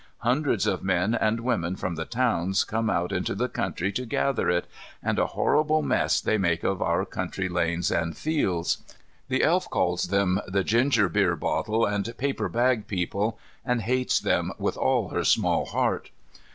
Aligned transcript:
Hundreds 0.21 0.65
of 0.65 0.83
men 0.83 1.13
and 1.13 1.41
women 1.41 1.75
from 1.75 1.93
the 1.93 2.05
towns 2.05 2.63
come 2.63 2.89
out 2.89 3.11
into 3.11 3.35
the 3.35 3.47
country 3.47 3.91
to 3.91 4.03
gather 4.03 4.49
it, 4.49 4.65
and 5.03 5.19
a 5.19 5.27
horrible 5.37 5.83
mess 5.83 6.19
they 6.19 6.39
make 6.39 6.63
of 6.63 6.81
our 6.81 7.05
country 7.05 7.47
lanes 7.47 7.91
and 7.91 8.17
fields. 8.17 8.79
The 9.27 9.43
Elf 9.43 9.69
calls 9.69 10.05
them 10.07 10.41
the 10.47 10.63
"Ginger 10.63 11.07
beer 11.07 11.35
bottle 11.35 11.85
and 11.85 12.17
paper 12.17 12.49
bag 12.49 12.87
people" 12.87 13.37
and 13.63 13.83
hates 13.83 14.19
them 14.19 14.51
with 14.57 14.75
all 14.75 15.09
her 15.09 15.23
small 15.23 15.65
heart. 15.65 16.09